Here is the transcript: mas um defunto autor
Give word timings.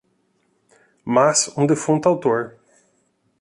mas 1.05 1.55
um 1.55 1.67
defunto 1.67 2.09
autor 2.09 2.57